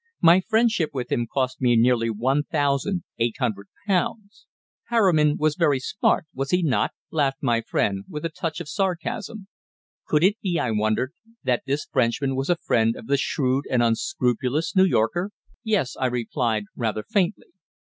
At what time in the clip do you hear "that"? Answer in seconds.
11.43-11.61